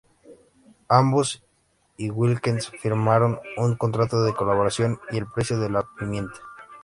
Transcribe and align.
Ambos 0.89 1.43
y 1.95 2.09
Wilkens 2.09 2.71
firmaron 2.71 3.39
un 3.57 3.75
contrato 3.77 4.23
de 4.23 4.33
colaboración 4.33 4.99
y 5.11 5.17
el 5.19 5.27
precio 5.27 5.59
de 5.59 5.69
la 5.69 5.83
pimienta. 5.99 6.39